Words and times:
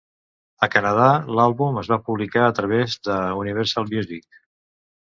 A 0.67 0.69
Canadà, 0.75 1.09
l'àlbum 1.39 1.77
es 1.83 1.91
va 1.93 2.01
publicar 2.09 2.43
a 2.47 2.57
través 2.63 2.99
de 3.11 3.21
Universal 3.45 3.91
Music. 3.95 4.45